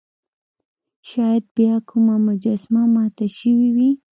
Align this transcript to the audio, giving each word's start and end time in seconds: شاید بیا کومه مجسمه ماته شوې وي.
شاید 1.09 1.43
بیا 1.55 1.75
کومه 1.89 2.15
مجسمه 2.27 2.83
ماته 2.93 3.25
شوې 3.37 3.69
وي. 3.75 3.91